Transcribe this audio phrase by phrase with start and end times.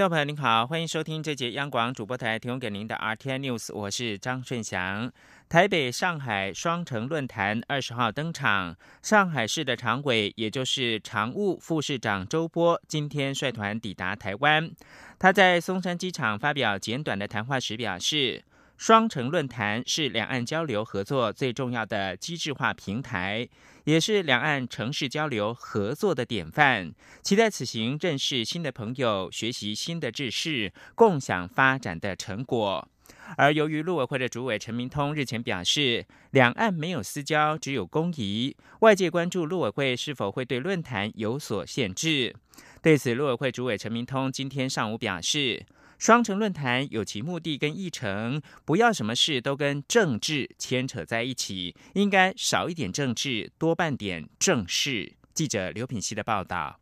[0.00, 5.12] 众朋友您好，欢迎收听这节央广主播台提供给您的 RTI News，我是张顺祥。
[5.46, 14.70] 台北、上海双城论坛二十号登场，上海市的常委，也就是常务副市长周波，今天率团抵达台湾。
[15.18, 18.42] 他在松山机场发表简短的谈话时表示，
[18.80, 23.46] 双城论坛是两岸交流合作最重要的机制化平台，
[23.84, 26.90] 也是两岸城市交流合作的典范。
[27.22, 32.88] 期待此行认识新的朋友，学习新的知识，共享发展的成果。
[33.36, 42.34] 而由于陆委会的主委陈明通日前表示，两岸没有私交，只有公谊，外界关注陆委会是否会对论坛有所限制。
[42.80, 45.66] 对此，陆委会主委陈明通今天上午表示，
[46.00, 55.12] 双城论坛有其目的跟议程，不要什么事都跟政治牵扯在一起，应该少一点政治，多办点正事。
[55.34, 56.80] 记者刘品希的报道。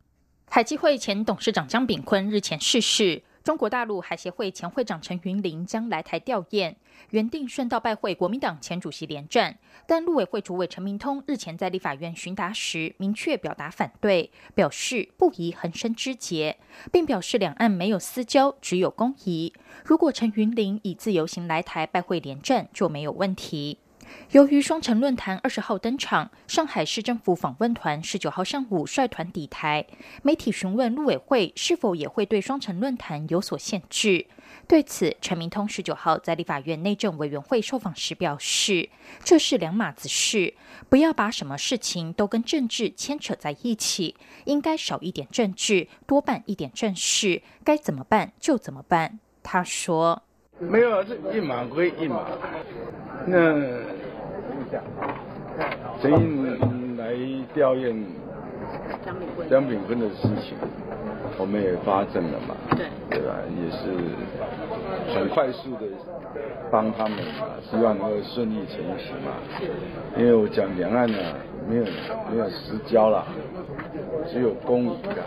[0.49, 3.21] 海基会前董事长江炳坤日前逝世。
[3.49, 6.75] 中国大陆海协会前会长陈云林将来台吊唁，
[7.09, 16.59] 原定顺道拜会国民党前主席连战，但陆委会主委陈明通日前在立法院询答时，明确表达反对，表示不宜横生枝节，
[16.91, 19.51] 并表示两岸没有私交，只有公谊。
[19.83, 23.79] 如果陈云林以自由行来台拜会连战，就没有问题。
[24.31, 29.85] 由于双城论坛二十号登场，上海市政府访问团十九号上午率团抵台。
[30.23, 34.27] 媒体询问陆委会是否也会对双城论坛有所限制，
[34.67, 38.89] 对此，陈明通十九号在立法院内政委员会受访时表示
[39.23, 40.53] ：“这是两码子事，
[40.89, 44.15] 不要把什么事情都跟政治牵扯在一起，
[44.45, 50.21] 应该少一点政治，多办一点正事，该怎么办就怎么办。”他说。
[50.61, 52.25] 没有，这一码归一码。
[53.29, 53.37] 那
[56.01, 57.13] 陈英来
[57.53, 58.03] 吊唁
[59.49, 60.57] 江炳坤的事情，
[61.37, 63.35] 我们也发证了嘛，对对吧？
[63.55, 63.79] 也是
[65.13, 65.81] 很快速的
[66.71, 69.31] 帮他们嘛，希望能够顺利成行嘛。
[70.17, 71.17] 因为我讲两岸呢，
[71.67, 71.83] 没有
[72.31, 73.25] 没有私交了。
[74.27, 75.21] 只有公益的，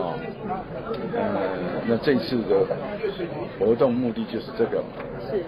[0.00, 0.14] 啊，
[1.14, 1.22] 呃，
[1.86, 2.66] 那这次的
[3.58, 4.88] 活动目的就是这个嘛，
[5.30, 5.44] 是，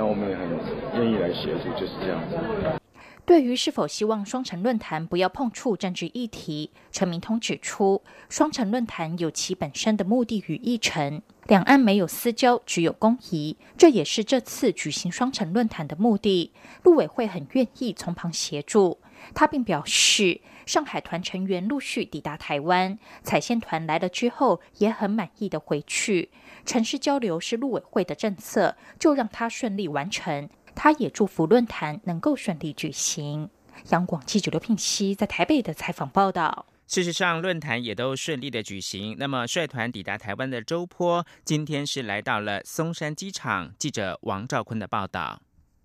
[0.00, 0.48] 那我们也很
[0.96, 2.80] 愿意来协助，就是这样子。
[3.26, 16.50] 对于是否希望双城论坛不要碰触政治议题，陈明通指出，双城论坛有其本身的目的与议程，两岸没有私交，只有公谊，这也是这次举行双城论坛的目的。
[16.82, 18.96] 陆委会很愿意从旁协助。
[19.34, 26.30] 他并表示，上海团成员陆续抵达台湾，彩线团来了之后也很满意的回去。
[26.64, 30.48] 城市交流是陆委会的政策，就让他顺利完成。
[30.74, 33.50] 他也祝福论坛能够顺利举行。
[33.90, 36.66] 央广记者刘聘熙在台北的采访报道。
[36.86, 39.16] 事实上，论坛也都顺利的举行。
[39.18, 43.72] 那么，率团抵达台湾的周波，今天是来到了松山机场。
[43.78, 45.40] 记者王兆坤的报道。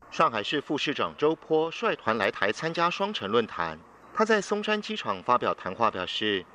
[0.10, 3.78] 上海市副市长周波率团来台参加双城论坛。
[4.16, 6.46] 他在松山机场发表谈话，表示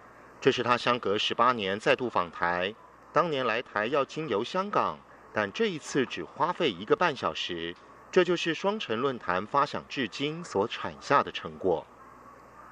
[0.41, 2.75] 这是他相隔十八年再度访台。
[3.13, 4.99] 当年来台要经由香港，
[5.33, 7.75] 但这一次只花费一个半小时。
[8.13, 11.87] 这就是双城论坛发响至今所产下的成果。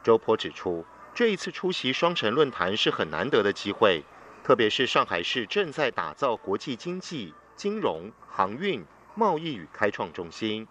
[0.03, 0.85] 周波指出，
[1.15, 4.03] 这一次出席双城论坛是很难得的机会，
[4.43, 8.85] 特别是上海市正在打造国际经济、金融、航运、
[9.15, 10.67] 贸易与开创中心。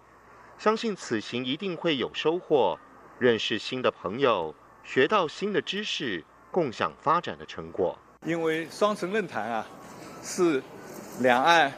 [0.57, 2.77] 相信此行一定会有收获，
[3.19, 7.97] 认识新的朋友，学到新的知识，共享发展的成果。
[8.27, 9.65] 因为双城论坛啊，
[10.21, 10.61] 是
[11.21, 11.71] 两岸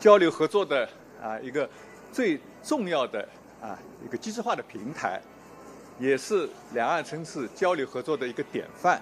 [0.00, 0.84] 交流合作的
[1.22, 1.70] 啊一个
[2.10, 3.28] 最重要的
[3.60, 5.22] 啊一个机制化的平台，
[6.00, 9.00] 也是两岸城市交流合作的一个典范。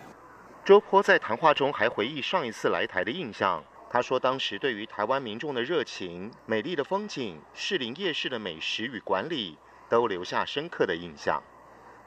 [0.63, 3.65] 周波在谈话中还回忆上一次来台的印象。
[3.89, 9.57] 他说：“当时对于台湾民众的热情、美丽的风景、士林夜市的美食与管理，
[9.89, 11.43] 都留下深刻的印象。”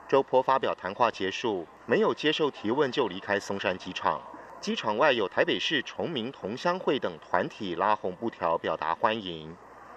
[0.08, 4.22] 周波发表谈话结束，没有接受提问就离开松山机场。
[4.64, 9.54] 机场外有台北市崇明同乡会等团体拉红布条表达欢迎，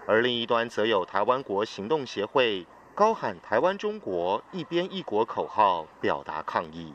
[0.09, 6.93] 而另一端则有台湾国行动协会高喊“台湾中国一边一国”口号表达抗议。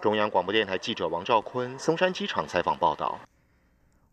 [0.00, 3.20] 中央广播电台记者王兆坤松山机场采访报道。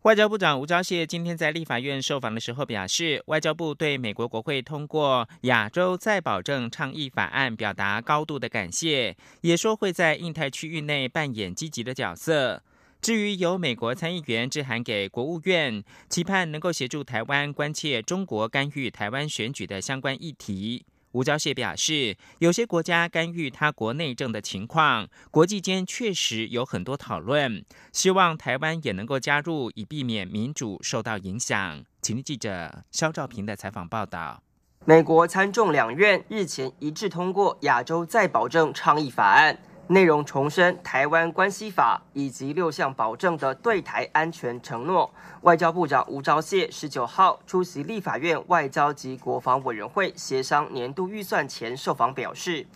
[0.02, 12.62] 外交部长吴钊燮今天在立法院受访的时候表示，外交部对美国国会通过《亚洲再保证倡议法案》表达高度的感谢，也说会在印太区域内扮演积极的角色。
[13.04, 20.86] 至于由美国参议员致函给国务院，期盼能够协助台湾关切中国干预台湾选举的相关议题。
[21.12, 27.62] 吴钊燮表示，有些国家干预他国内政的情况，国际间确实有很多讨论，
[27.92, 31.84] 希望台湾也能够加入，以避免民主受到影响。
[32.00, 34.42] 请听记者肖兆平的采访报道。
[34.86, 39.54] 美国参众两院日前一致通过《亚洲再保证倡议法案》。
[39.88, 45.12] 内容重申《台湾关系法》以及六项保证的对台安全承诺。
[45.42, 52.66] 外交部长吴钊燮十九号出席立法院外交及国防委员会协商年度预算前受访表示，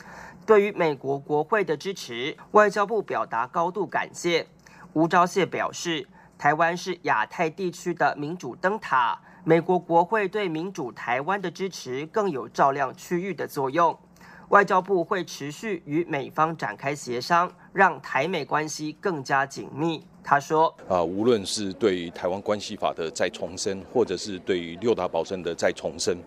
[0.44, 4.46] 对于美国国会的支持，外交部表达高度感谢。
[4.92, 6.06] 吴钊燮表示，
[6.36, 13.98] 台湾是亚太地区的民主灯塔，美国国会对民主台湾的支持更有照亮区域的作用。
[14.48, 20.02] 外交部会持续与美方展开协商，让台美关系更加紧密。
[20.24, 26.18] 他说：“啊，无论是对于台湾关系法的再重申，或者是对于六大保证的再重申，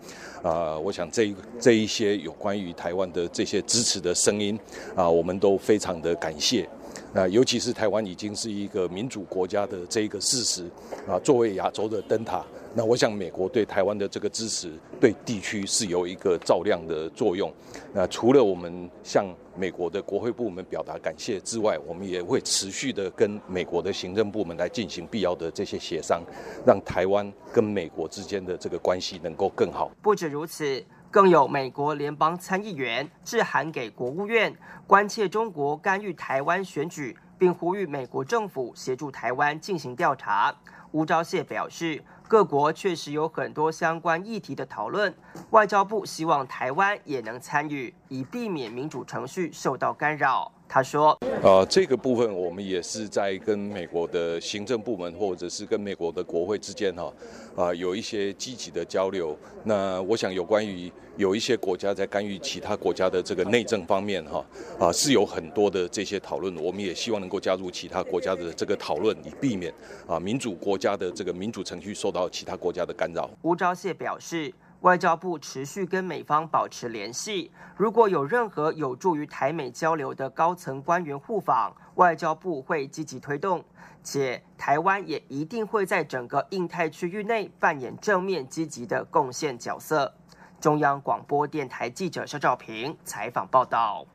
[0.44, 4.60] 啊，我想这这一些有关于台湾的这些支持的声音，
[4.96, 6.68] 啊，我们都非常的感谢。
[7.14, 10.70] 那，尤其是台湾已经是一个民主国家的这一个事实，
[11.08, 17.52] 啊，作为亚洲的灯塔。”那我想，美国对台湾的这个支持，对地区是有一个照亮的作用。
[17.94, 19.26] 那除了我们向
[19.58, 26.24] 美国的国会部门表达感谢之外，我们也会持续的跟美国的行政部门来进行必要的这些协商，
[26.66, 29.92] 让台湾跟美国之间的这个关系能够更好。
[30.02, 30.82] 不止如此，
[31.12, 34.56] 更有美国联邦参议员致函给国务院，
[34.88, 40.56] 关切中国干预台湾选举，并呼吁美国政府协助台湾进行调查。
[40.92, 42.02] 吴钊燮表示。
[42.32, 45.14] 各国确实有很多相关议题的讨论，
[45.50, 50.50] 外交部希望台湾也能参与，以避免民主程序受到干扰。
[50.74, 57.14] 他说：“呃，这个部分我们也是在跟美国的行政部门，或者是跟美国的国会之间，哈，
[57.58, 59.38] 啊，有一些积极的交流。
[59.66, 64.46] 那我想有关于有一些国家在干预其他国家的这个内政方面，哈，
[64.80, 66.56] 啊，是有很多的这些讨论。
[66.56, 69.74] 我们也希望能够加入其他国家的这个讨论，以避免
[70.08, 74.54] 啊民主国家的这个民主程序受到其他国家的干扰。”吴钊燮表示。
[74.82, 83.64] 外交部持续跟美方保持联系，如果有任何有助于台美交流的高层官员互访，外交部会积极推动，
[84.04, 90.12] 且台湾也一定会在整个印太区域内扮演正面积极的贡献角色。
[90.60, 94.06] 中央广播电台记者肖照平采访报道。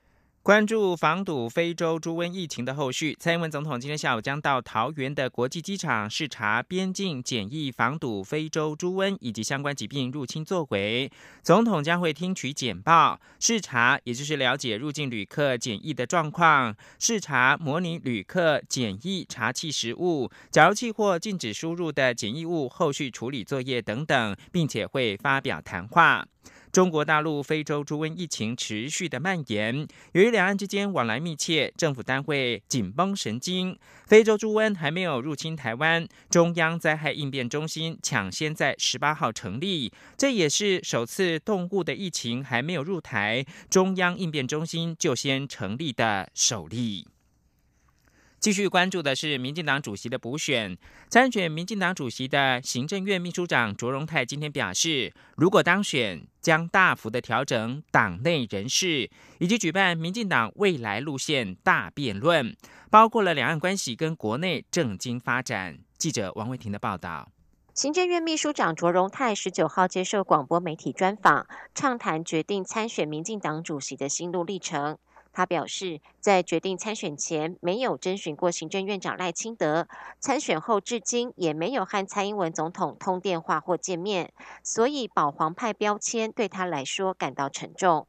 [0.46, 11.10] 关注防堵非洲猪瘟疫情的后续，蔡英文总统今天下午将到桃园的国际机场视察边境检疫防堵非洲猪瘟以及相关疾病入侵作为。
[11.42, 26.24] 总统将会听取简报视察，也就是了解入境旅客检疫的状况，视察模拟旅客检疫查气食物、假如器或禁止输入的检疫物后续处理作业等等，并且会发表谈话。
[26.76, 33.74] 中国大陆非洲猪瘟疫情持续的蔓延，由于两岸之间往来密切，政府单位紧绷神经。
[34.04, 47.06] 非洲猪瘟还没有入侵台湾，中央灾害应变中心抢先在十八号成立，这也是首次动物的疫情还没有入台，中央应变中心就先成立的首例。
[48.46, 50.78] 继续关注的是民进党主席的补选，
[51.08, 62.56] 参选民进党主席的行政院秘书长卓荣泰今天表示，如果当选，将大幅的调整党内人事，以及举办民进党未来路线大辩论，
[62.88, 65.80] 包括了两岸关系跟国内政经发展。
[65.98, 67.28] 记者王维婷的报道。
[67.74, 74.96] 行政院秘书长卓荣泰十九号接受广播媒体专访，畅谈决定参选民进党主席的心路历程。
[75.36, 79.86] 他表示，在决定参选前没有征询过行政院长赖清德，
[80.18, 88.06] 参选后至今也没有和蔡英文总统通电话或见面，所以保皇派标签对他来说感到沉重。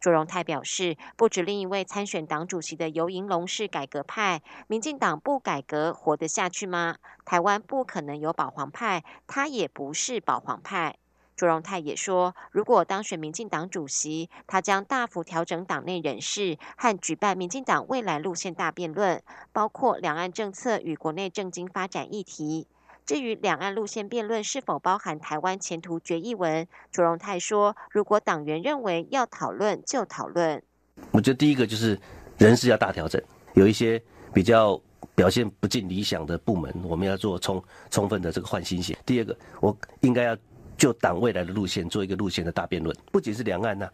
[0.00, 6.96] 卓荣泰表示，不止另一位参选党主席的游银龙是改革派，民进党不改革活得下去吗？
[7.26, 10.96] 台湾不可能有保皇派，他也不是保皇派。
[11.40, 22.66] 朱荣泰也说，如果当选民进党主席，他将大幅调整党内人事和举办民进党未来路线大辩论，包括两岸政策与国内政经发展议题。
[23.06, 30.62] 至于两岸路线辩论是否包含台湾前途决议文，朱荣泰说，如果党员认为要讨论，就讨论。
[31.10, 31.98] 我觉得第一个就是
[32.36, 33.18] 人事要大调整，
[33.54, 33.98] 有一些
[34.34, 34.78] 比较
[35.14, 38.98] 表现不尽理想的部门，我们要做充充分的这个换新血。
[39.06, 40.36] 第二个，我应该要。
[40.80, 43.86] 就党未来的路线做一个路线的大辩论，不仅是两岸呐，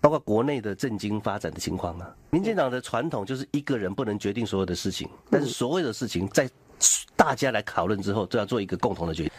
[0.00, 2.12] 包括国内的政经发展的情况啊。
[2.30, 6.50] 民进党的传统就是一个人不能决定所有的事情，但是所有的事情在
[7.14, 9.32] 大家来讨论之后，都要做一个共同的决定。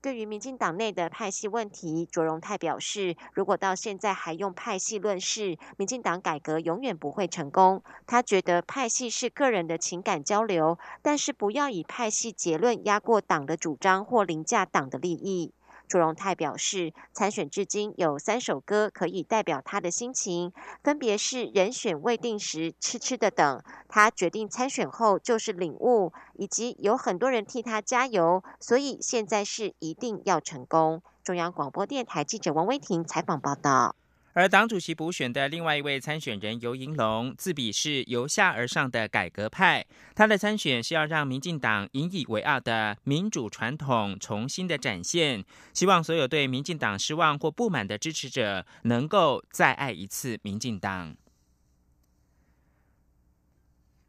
[0.00, 7.82] 对于民进党内的派系问题，卓荣泰表示，如果到现在还用派系论事，民进党改革永远不会成功。
[8.06, 15.52] 他觉得派系是个人的情感交流，但是不要以派系结论压过党的主张或凌驾党的利益。
[15.88, 20.52] 朱荣泰表示，参选至今有三首歌可以代表他的心情，
[20.84, 23.62] 分别是“人选未定时”、“痴痴的等”。
[23.88, 31.02] 他决定参选后就是领悟，以及有很多人替他加油，所以现在是一定要成功。
[31.24, 33.96] 中央广播电台记者王威婷采访报道。
[34.38, 51.16] 而党主席补选的另外一位参选人尤银龙，自比是由下而上的改革派，他的参选是要让民进党引以为傲的民主传统重新的展现，希望所有对民进党失望或不满的支持者，能够再爱一次民进党。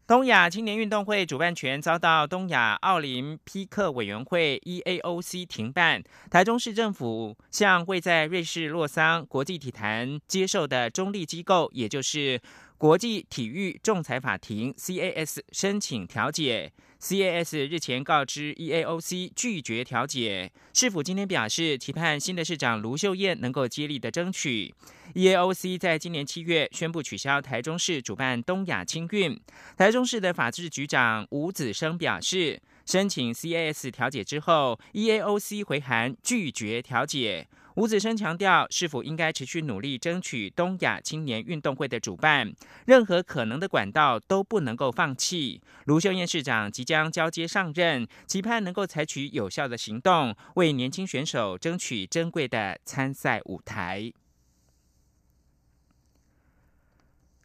[0.09, 6.01] 东亚青年运动会主办权遭到东亚奥林匹克委员会 （EAOC） 停办。
[6.31, 12.41] 台中市政府向未在瑞士洛桑国际体坛接受的中立机构，也就是
[12.79, 16.71] 国际体育仲裁法庭 （CAS） 申请调解。
[17.01, 20.49] CAS 日前告知 EAOC 拒绝调解。
[20.73, 24.73] 市府今天表示，期盼新的市长卢秀燕能够接力的争取。
[25.13, 29.37] EAOC 在今年七月宣布取消台中市主办东亚青运。
[29.75, 37.45] 台中市的法制局长吴子生表示，申请 CAS 调解之后，EAOC 回函拒绝调解。
[37.79, 42.53] 吴子生强调，是否应该持续努力争取东亚青年运动会的主办，
[42.85, 45.61] 任何可能的管道都不能够放弃。
[45.85, 54.11] 卢秀燕市长即将交接上任，期盼能够采取有效的行动，为年轻选手争取珍贵的参赛舞台。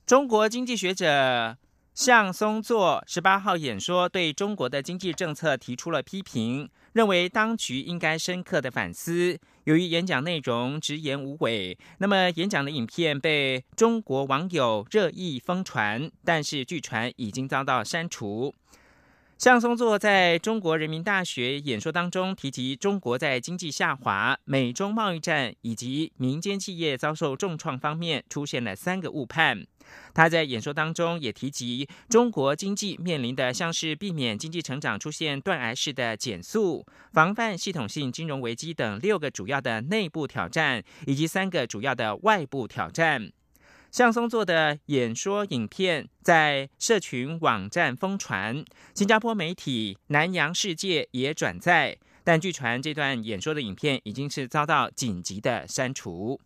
[0.05, 1.57] 中国经济学者。
[1.95, 9.39] 向松作十八号演说对中国的经济政策提出了批评，认为当局应该深刻的反思。
[9.63, 18.53] 由于演讲内容直言无伪，那么演讲的影片被中国网友热议疯传，但是据传已经遭到删除。
[19.37, 29.67] 向松作在中国人民大学演说当中提及，中国在经济下滑、美中贸易战以及民间企业遭受重创方面出现了三个误判。
[30.15, 43.31] 他在演说当中也提及，中国经济面临的像是避免经济成长出现断崖式的减速、防范系统性金融危机等六个主要的内部挑战，以及三个主要的外部挑战。
[43.95, 56.41] 向松做的演说影片在社群网站疯传，新加坡媒体南洋世界也转载，但据传这段演说的影片已经是遭到紧急的删除。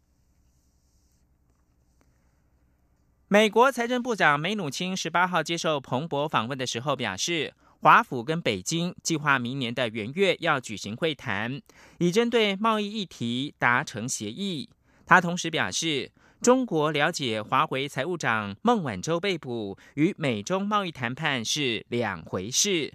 [3.28, 11.62] 美国财政部长梅努钦十八号接受彭博访问的时候表示，华府跟北京计划明年的元月要举行会谈，
[11.96, 14.68] 以针对贸易议题达成协议。
[15.06, 22.94] 他同时表示，中国了解华为财务长孟晚舟被捕与美中贸易谈判是两回事。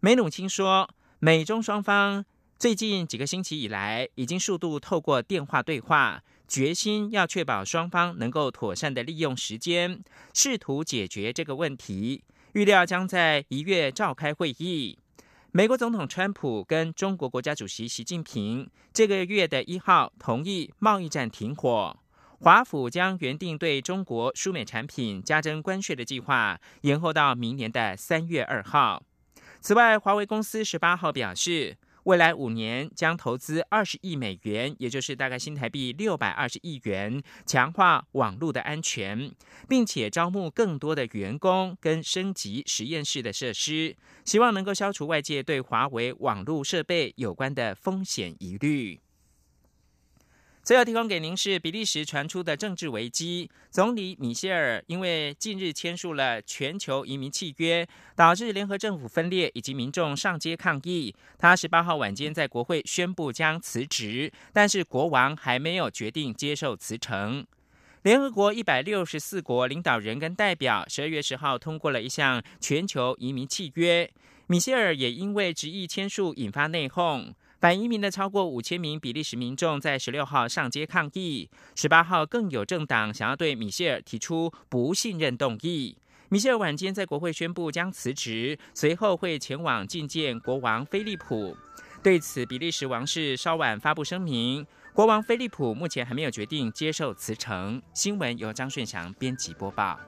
[0.00, 2.24] 梅努钦说，美中双方
[2.58, 6.22] 最近几个星期以来已经数度透过电话对话。
[6.48, 10.02] 决心要确保双方能够妥善的利用时间，
[10.32, 12.24] 试图解决这个问题。
[12.54, 14.98] 预料将在一月召开会议。
[15.52, 21.94] 美国总统川普跟中国国家主席习近平这个月的一号同意贸易战停火。
[22.40, 29.02] 华府将原定对中国输美产品加征关税的计划延后到明年的三月二号。
[29.60, 31.76] 此外，华为公司十八号表示。
[32.04, 39.30] 未来五年将投资二十亿美元，也就是大概新台币六百二十亿元，强化网络的安全，
[39.68, 48.98] 并且招募更多的员工跟升级实验室的设施，希望能够消除外界对华为网络设备有关的风险疑虑。
[50.68, 53.50] 最后提供给您是比利时传出的政治危机。
[53.70, 61.14] 总理米歇尔因为近日签署了全球移民契约，导致联合政府分裂以及民众上街抗议。
[61.38, 67.46] 他十八号晚间在国会宣布将辞职，但是国王还没有决定接受辞呈。
[68.02, 74.10] 联合国一百六十四国领导人跟代表十二月十号通过了一项全球移民契约。
[74.48, 77.32] 米歇尔也因为执意签署引发内讧。
[77.60, 85.96] 反移民的超过五千名比利时民众在十六号上街抗议，十八号更有政党想要对米歇尔提出不信任动议。
[86.28, 91.56] 米歇尔晚间在国会宣布将辞职，随后会前往觐见国王菲利普。
[92.00, 97.82] 对此，比利时王室稍晚发布声明，国王菲利普目前还没有决定接受辞呈。
[97.92, 99.98] 新闻由张顺祥编辑播报。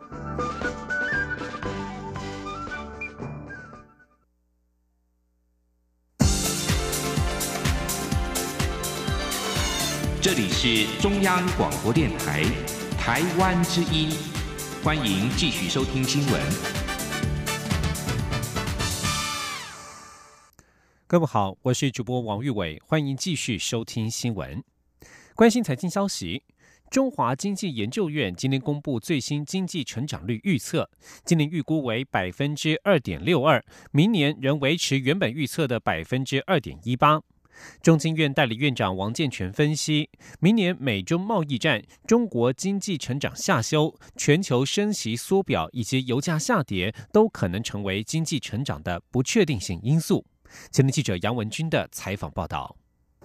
[10.22, 12.42] 这里是中央广播电台
[12.98, 14.10] 台湾之音，
[14.84, 16.42] 欢迎继续收听新闻。
[21.06, 24.62] 各位好，我是主播王玉伟，欢迎继续收听新闻。
[25.34, 26.42] 关心财经消息，
[26.90, 30.90] 中华经济研究院今天公布最新经济成长率预测，
[31.24, 37.22] 今年预估为百分之二点六二，明年仍维持原本预测的百分之二点一八。
[37.82, 50.24] 中经院代理院长王健全分析，明年美中贸易战、中国经济成长下修、全球升息缩表以及油价下跌，都可能成为经济成长的不确定性因素。
[50.72, 52.79] 前天记者杨文军的采访报道。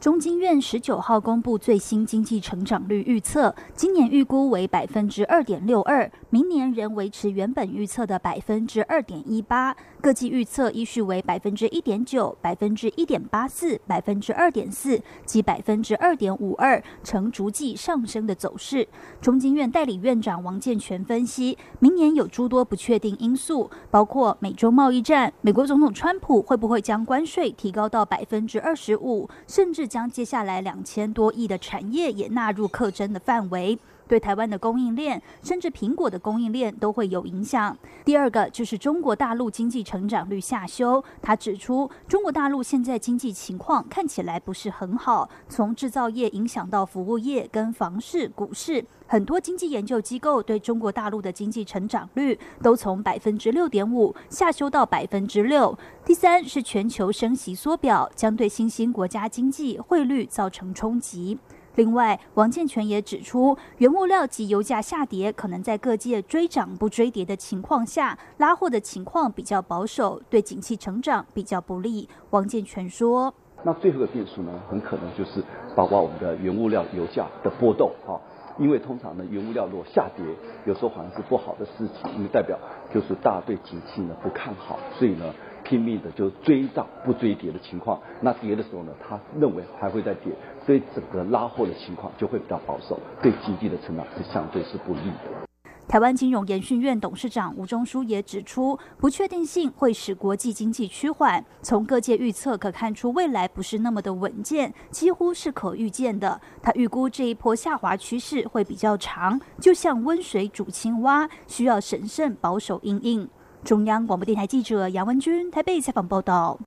[0.06, 9.76] 中经院十九号公布最新经济成长率预测，今年预估为百分之二点六二，明年仍维持原本预测的百分之二点一八。
[10.00, 18.88] 各季预测依序为百分之一点九、百分之一点八四、百分之二点四及百分之二点五二，呈逐季上升的走势。
[19.20, 29.90] 中经院代理院长王健全分析，明年有诸多不确定因素，包括美中贸易战、美国总统川普会不会将关税提高到百分之二十五，甚至。
[29.96, 37.78] 将接下来两千多亿的产业也纳入课征的范围，对台湾的供应链，甚至苹果的供应链都会有影响。
[38.04, 48.86] 第二个就是中国大陆经济成长率下修，他指出，中国大陆现在经济情况看起来不是很好，从制造业影响到服务业跟房市、股市。
[49.08, 55.78] 很多经济研究机构对中国大陆的经济成长率都从百分之六点五下修到百分之六。
[56.04, 61.38] 第三是全球升息缩表将对新兴国家经济汇率造成冲击。
[61.76, 72.08] 另外，王建全也指出，原物料及油价下跌可能在各界追涨不追跌的情况下，拉货的情况比较保守，对景气成长比较不利。
[72.30, 75.44] 王建全说：“那最后的变数呢，很可能就是
[75.76, 78.16] 包括我们的原物料油价的波动啊。”
[78.58, 80.26] 因为通常呢，原物料如果下跌，
[80.66, 82.58] 有时候好像是不好的事情，因为代表
[82.94, 85.26] 就是大家对景气呢不看好，所以呢
[85.66, 88.00] 拼命的就追涨不追跌的情况。
[88.22, 90.32] 那跌的时候呢，他认为还会再跌，
[90.66, 95.46] 所以整个拉货的情况就会比较保守，对经济的成长是相对是不利的。
[95.88, 101.46] 台湾金融研训院董事长吴忠书也指出，不确定性会使国际经济趋缓。
[101.62, 106.42] 从各界预测可看出，未来不是那么的稳健，几乎是可预见的。
[106.64, 113.30] 他预估这一波下滑趋势会比较长，就像温水煮青蛙，需要审慎保守应应。
[113.64, 116.60] 中央广播电台记者杨文君台北采访报道。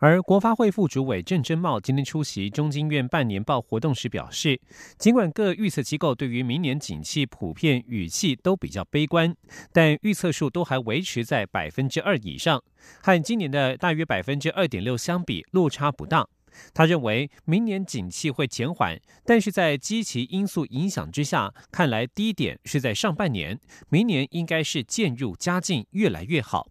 [0.00, 4.60] 而国发会副主委郑珍茂今天出席中经院半年报活动时表示，
[4.96, 9.34] 尽管各预测机构对于明年景气普遍语气都比较悲观，
[9.72, 12.62] 但预测数都还维持在百分之二以上，
[13.02, 16.28] 和今年的大约百分之二点六相比落差不大。
[16.72, 23.58] 他认为明年景气会减缓，但是在积极因素影响之下，看来低点是在上半年，
[23.88, 26.68] 明年应该是渐入佳境，越来越好。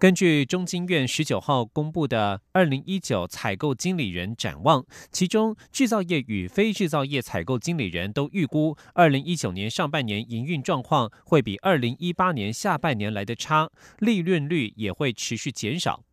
[0.00, 16.04] 根据中经院十九号公布的二零一九采购经理人展望，其中制造业与非制造业采购经理人都预估，二零一九年上半年营运状况会比二零一八年下半年来的差，利润率也会持续减少。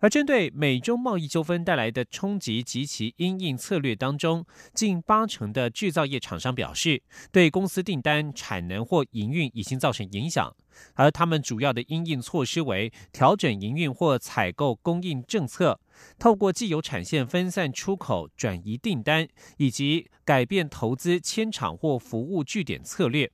[0.00, 10.54] 而针对美中贸易纠纷带来的冲击及其因应策略当中，近八成的制造业厂商表示，对公司订单、产能或营运已经造成影响。
[10.94, 15.78] 而他们主要的因应措施为调整营运或采购供应政策，
[16.18, 23.30] 透过既有产线分散出口、转移订单，以及改变投资迁厂或服务据点策略。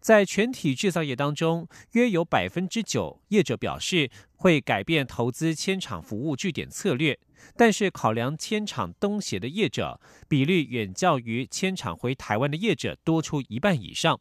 [0.00, 7.18] 在全体制造业当中，约有百分之九业者表示会改变投资迁厂服务据点策略，
[7.54, 14.18] 但是考量迁厂东协的业者比率远较于迁厂回台湾的业者多出一半以上。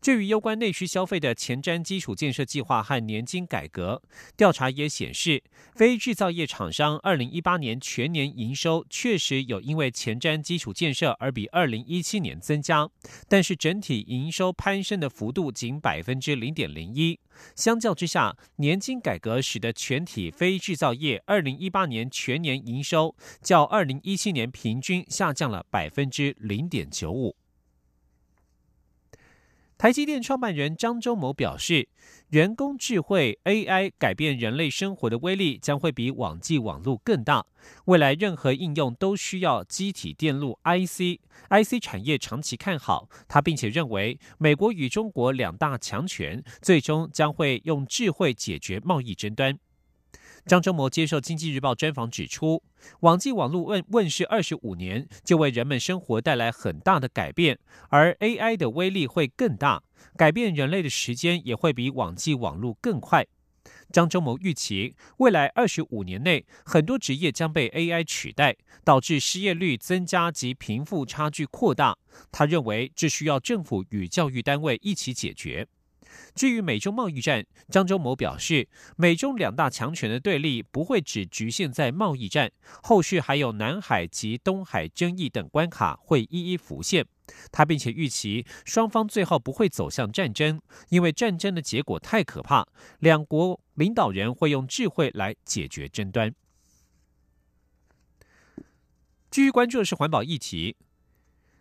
[0.00, 4.02] 至于有关内需消费的前瞻基础建设计划和年金改革
[4.34, 5.42] 调查也显示，
[5.74, 12.88] 非制造业厂商二零一八年全年营收确实有因为前瞻基础建设而比二零一七年增加，
[13.28, 17.20] 但是整体营收攀升的幅度仅百分之零点零一。
[17.54, 27.39] 相较之下，年金改革使得全体非制造业二零一八年全年营收较二零一七年平均下降了百分之零点九五。
[29.80, 31.88] 台积电创办人张忠谋表示，
[32.28, 37.46] 人工智慧 AI 改变人类生活的威力将会比网际网络更大。
[37.86, 43.08] 未来任何应用都需要机体电路 IC，IC 产业长期看好。
[43.26, 49.58] 他并且认为，美国与中国两大强权最终将会用智慧解决贸易争端。
[50.50, 52.64] 张忠谋接受《经济日报》专访指出，
[53.02, 59.84] 网际网络问问世二十五年，就为人们生活带来很大的改变，而 AI 的威力会更大，
[60.16, 63.24] 改变人类的时间也会比网际网络更快。
[63.92, 71.96] 张忠谋预期，未来二十五年内，很多职业将被 AI 取代，导致失业率增加及贫富差距扩大。
[72.32, 75.68] 他认为，这需要政府与教育单位一起解决。
[76.34, 82.50] 至于美中贸易战，张忠谋表示，美中两大强权的对立不会只局限在贸易战，
[82.82, 87.06] 后续还有南海及东海争议等关卡会一一浮现。
[87.52, 92.66] 他并且预期双方最后不会走向战争，因为战争的结果太可怕，
[92.98, 96.34] 两国领导人会用智慧来解决争端。
[99.30, 100.76] 继续关注的是环保议题，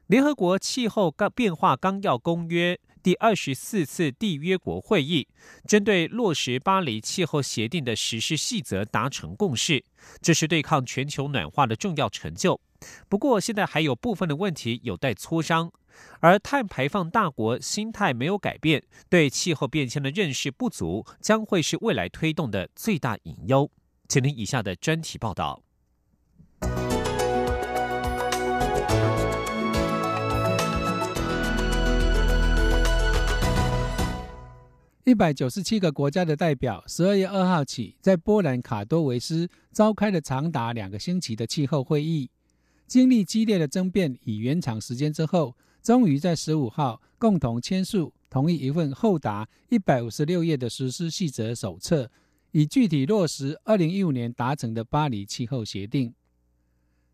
[0.07, 2.79] 联合国气候变化纲要公约。
[3.01, 5.27] 第二十四次缔约国会议
[5.65, 9.83] 针对落实巴黎气候协定的实施细则达成共识，
[10.21, 12.59] 这是对抗全球暖化的重要成就。
[13.07, 15.71] 不过，现在还有部分的问题有待磋商，
[16.19, 23.69] 而碳排放大国心态没有改变，对气候变迁的认识不足，将会是未来推动的最大隐忧。
[24.07, 25.61] 请听以下的专题报道。
[35.09, 42.29] 一百九十七个国家的代表，十二月二号起在波兰卡多维斯召开了长达两个星期的气候会议。
[42.85, 52.11] 经历激烈的争辩与延长时间之后，终于在十五号共同签署同意一份厚达一百五十六页的实施细则手册，
[52.51, 56.13] 以具体落实二零一五年达成的巴黎气候协定。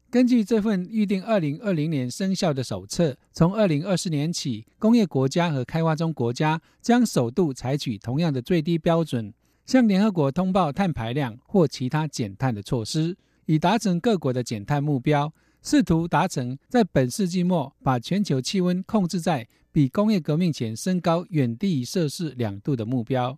[0.10, 9.34] 根据这份预定二零二零年生效的手册，从二零二四年起，工业国家和开发中国家将首度采取同样的最低标准，
[9.66, 23.38] 向联合国通报碳排量或其他减碳的措施，以达成各国的减碳目标，试图达成在本世纪末把全球气温控制在比工业革命前升高远低于摄氏两度的目标。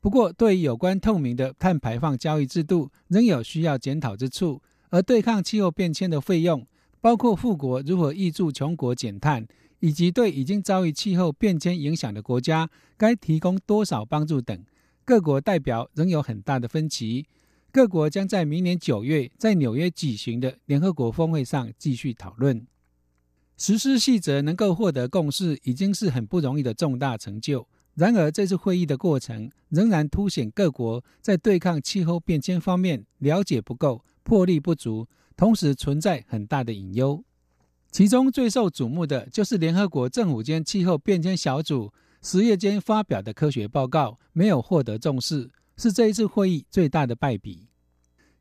[0.00, 4.62] 不过，对于有关透明的碳排放交易制度，仍有需要检讨之处。
[4.90, 6.66] 而对抗气候变迁的费用，
[7.00, 9.46] 包括富国如何挹注穷国减碳，
[9.78, 14.64] 以及对已经遭遇气候变迁影响的国家该提供多少帮助等，
[15.04, 17.26] 各国代表仍有很大的分歧。
[17.72, 22.66] 各国将在明年九月在纽约举行的联合国峰会上继续讨论
[23.56, 27.68] 实施细则，能够获得共识，已经是很不容易的重大成就。
[27.94, 34.02] 然而，这次会议的过程仍然凸显各国在对抗气候变迁方面了解不够。
[34.22, 37.22] 魄力不足，同时存在很大的隐忧。
[37.90, 47.66] 其中最受瞩目的就是联合国政府间气候变迁小组十月间发表的科学报告没有获得重视，是这一次会议最大的败笔。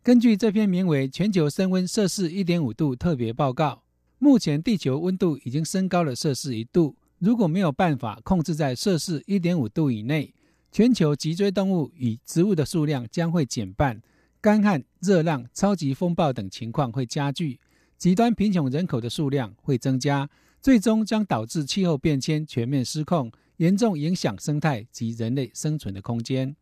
[0.03, 3.71] 根据这篇名为《全球升温摄氏一点五度特别报告》，
[4.17, 6.95] 目前地球温度已经升高了摄氏一度。
[7.17, 10.33] 如果没有办法控制在摄氏一点五度以内，
[10.71, 14.01] 全球脊椎动物与植物的数量将会减半。
[14.39, 17.59] 干旱、热浪、超级风暴等情况会加剧，
[17.97, 20.29] 极端贫穷人口的数量会增加，
[20.61, 26.55] 最终将导致气候变迁全面失控，严重影响生态及人类生存的空间。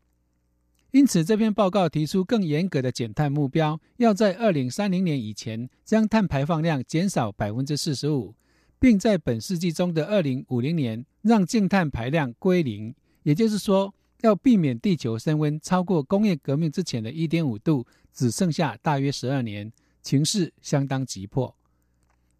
[0.92, 8.34] 因此，这篇报告提出更严格的减碳目标，要在二零三零年以前将碳排放量减少百分之四十五，
[8.78, 12.94] 并在本世纪中的二零五零年让净碳排量归零。
[13.24, 13.92] 也就是说。
[14.22, 17.86] 要避免地球升温超过工业革命之前的一点五度，
[18.18, 21.54] 只剩下大约十二年，情势相当急迫。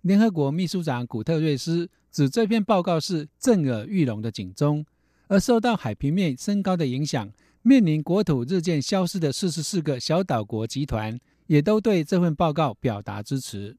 [0.00, 4.84] 联合国秘书长古特瑞斯指，这篇报告是震耳欲聋的警钟。
[5.28, 7.30] 而受到海平面升高的影响，
[7.62, 13.76] 面临国土日渐消失的四十四个小岛国集团，也都对这份报告表达支持。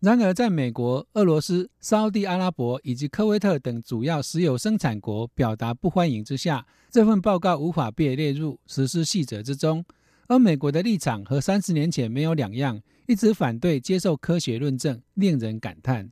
[0.00, 9.84] 然而，在美国、俄罗斯、沙地阿拉伯以及科威特等主要石油生产国表达不欢迎之下，这份报告无法被列入实施细则之中。
[10.26, 16.10] 而美国的立场和三十年前没有两样，一直反对接受科学论证，令人感叹。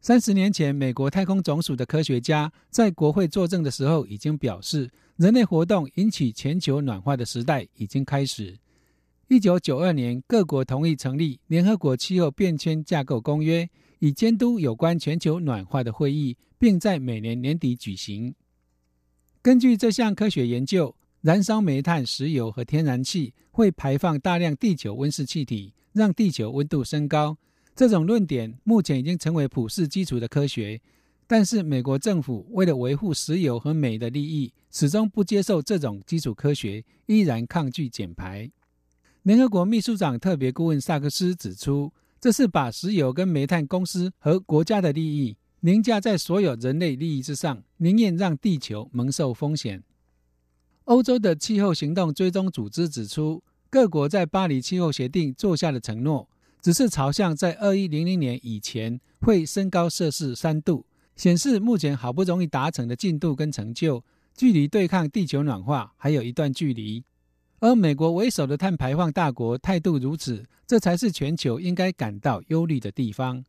[0.00, 8.56] 三十年前，美国太空总署的科学家在国会作证的时候，已经表示，人类活动引起全球暖化的时代已经开始。
[9.28, 13.68] 一九九二年，各国同意成立联合国气候变迁架构公约，
[13.98, 18.34] 以监督有关全球暖化的会议，并在每年年底举行。
[19.42, 20.95] 根据这项科学研究，
[21.26, 27.36] 燃烧煤炭、石油和天然气会排放大量地球温室气体，让地球温度升高。
[27.74, 30.80] 这种论点目前已经成为普世基础的科学。
[31.26, 38.48] 但是美国政府为了维护石油和镁的利益，始终不接受这种基础科学，依然抗拒减排。
[39.24, 49.82] 联合国秘书长特别顾问萨克斯指出，这是把石油跟煤炭公司和国家的利益凌驾在所有人类利益之上，宁愿让地球蒙受风险。
[50.86, 56.28] 欧洲的气候行动追踪组织指出，各国在巴黎气候协定做下的承诺，
[56.62, 60.86] 只是朝向在二一零零年以前会升高摄氏三度。
[61.16, 64.04] 显示目前好不容易达成的进度跟成就，
[64.36, 67.02] 距离对抗地球暖化还有一段距离。
[67.58, 73.44] 而美国为首的碳排放大国态度如此，这才是全球应该感到忧虑的地方。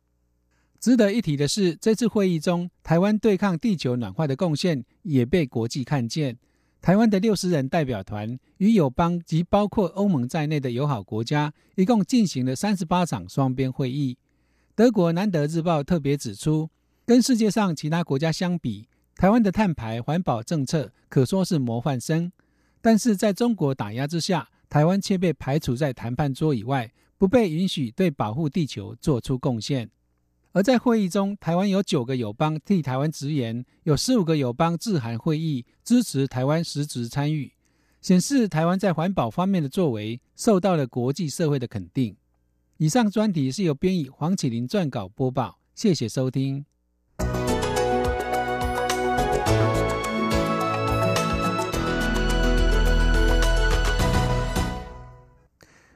[0.80, 6.36] 值得一提的是，这次会议中，台湾对抗地球暖化的贡献也被国际看见。
[6.80, 14.16] 台湾的六十人代表团与友邦及包括欧盟在内的友好国家，一共进行了三十八场双边会议。
[14.74, 16.70] 德国《南德日报》特别指出。
[17.08, 18.86] 跟世界上其他国家相比，
[19.16, 22.30] 台湾的碳排环保政策可说是模范生。
[22.82, 29.88] 但是在中国打压之下，台湾却被排除在谈判桌以外，不被允许对保护地球做出贡献。
[30.58, 37.52] 而在会议中，台湾有九个友邦替台湾直言，有十五个友邦致函会议支持台湾实质参与，
[38.00, 42.16] 显示台湾在环保方面的作为受到了国际社会的肯定。
[42.78, 46.64] 以上专题是由编译黄启林撰稿播报，谢谢收听。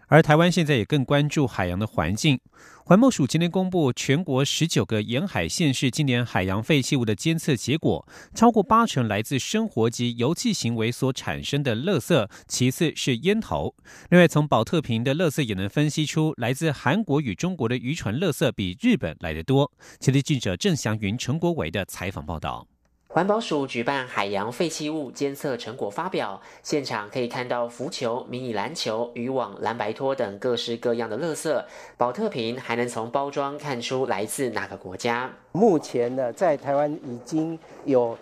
[0.06, 2.38] 而台湾现在也更关注海洋的环境。
[2.84, 13.72] 环保署今天公布全国十九个沿海县市今年海洋废弃物的监测结果，超过八成来自生活及油气行为所产生的垃圾，其次是烟头。
[14.10, 19.70] 另外，从保特瓶的垃圾也能分析出，来自韩国与中国的渔船垃圾比日本来得多。
[20.00, 22.66] 前列记者郑祥云、陈国伟的采访报道。
[23.12, 31.62] 环保署举办海洋废弃物监测成果发表，现场可以看到浮球、迷你篮球、渔网、蓝白拖等各式各样的垃圾。
[31.98, 35.30] 保特瓶还能从包装看出来自哪个国家。
[35.52, 38.16] 目前呢，在台湾已经有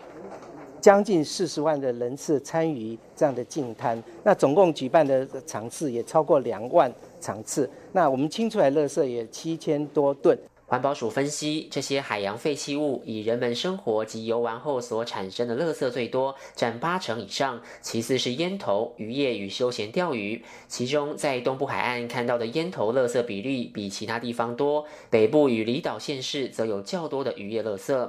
[0.81, 7.71] 将近四十万的人次参与这样的净滩，那总共举办的场次也超过两万场次。
[7.93, 10.37] 那我们清出来垃圾也七千多吨。
[10.71, 17.61] 环保署分析，这些海洋废弃物以人们生活及游玩后所产生的垃圾最多，占八成以上。
[17.83, 20.45] 其次是烟头、渔业与休闲钓鱼。
[20.69, 28.09] 其中，在东部海岸看到的烟头垃圾比例比其他地方多，北部与离岛县市则有较多的渔业垃圾。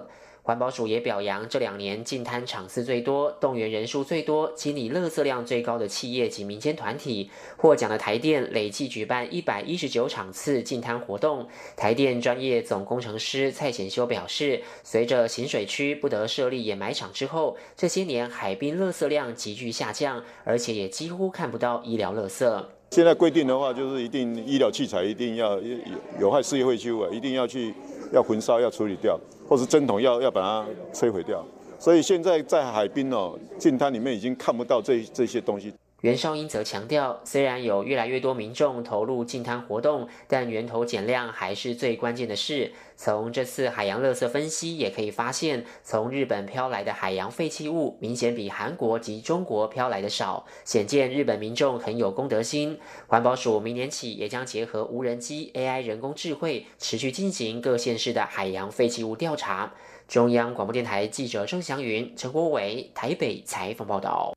[0.52, 7.30] 环保署也表扬这两年净滩场次最多、动员人数最多、清理垃圾量最高的企业及民间团体。
[7.56, 11.48] 获奖的台电累计举办一百一十九场次净滩活动。
[11.78, 22.66] 台电专业总工程师蔡显修表示，随着行水区不得设立掩埋场之后，这些年海滨垃圾量急剧下降，而且也几乎看不到医疗垃圾。
[22.92, 25.78] 现在规定的话，就是一定医疗器材一定要有
[26.20, 27.74] 有害事业废弃物啊，一定要去
[28.12, 29.20] 要焚烧要处理掉。
[29.48, 31.46] 或是针筒要要把它摧毁掉，
[31.78, 35.74] 所以现在在海滨哦，近滩里面已经看不到这这些东西。
[36.02, 42.72] 袁绍英则强调，虽然有越来越多民众投入净滩活动，但源头减量还是最关键的事。
[42.98, 52.80] 从这次海洋垃圾分析也可以发现，从日本飘来的海洋废弃物明显比韩国及中国飘来的少，显见日本民众很有公德心。
[53.06, 59.72] 环保署明年起也将结合无人机、AI 人工智慧，持续进行各县市的海洋废弃物调查。
[60.08, 64.34] 中央广播电台记者郑祥云、陈国伟台北采访报道。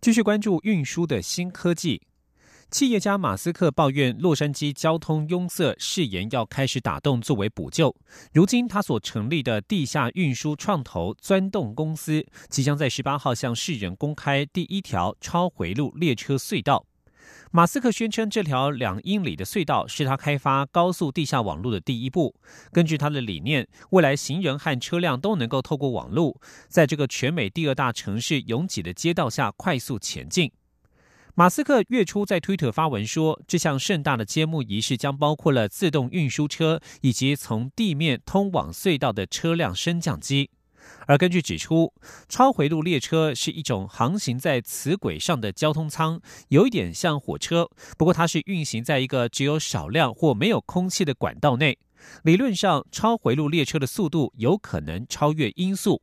[0.00, 2.00] 继续关注运输的新科技，
[2.70, 7.92] 企业家马斯克抱怨洛杉矶交通拥塞，誓言要开始打洞作为补救。
[8.32, 16.86] 如今，他所成立的地下运输创投钻洞公司，即将在十八号向世人公开第一条超回路列车隧道。
[17.50, 22.34] 马斯克宣称，这条两英里的隧道是他开发高速地下网络的第一步。
[22.72, 30.52] 根据他的理念，未来行人和车辆都能够透过网络，在这个全美第二大城市拥挤的街道下快速前进。
[31.34, 40.50] 马斯克月初在推特发文说，这项盛大的揭幕仪式将包括了自动运输车以及从地面通往隧道的车辆升降机。
[41.06, 41.92] 而根据指出，
[42.28, 51.78] 超回路列车是一种航行在磁轨上的交通舱，有一点像火车，不过它是运行在一个只有少量或没有空气的管道内。
[52.22, 56.00] 理论上，超回路列车的速度有可能超越音速。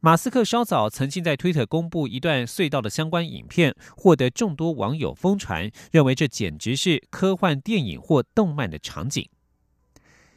[0.00, 9.28] 马斯克稍早曾经在推特公布一段隧道的相关影片，获得众多网友疯传，认为这简直是科幻电影或动漫的场景。